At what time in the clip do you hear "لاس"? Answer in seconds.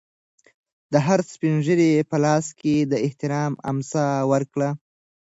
2.25-2.45